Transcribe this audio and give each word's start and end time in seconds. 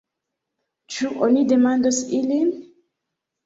Ĉu 0.95 1.11
oni 1.27 1.45
demandos 1.53 2.03
ilin? 2.23 2.53